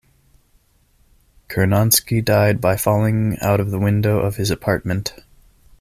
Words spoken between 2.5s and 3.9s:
by falling out of the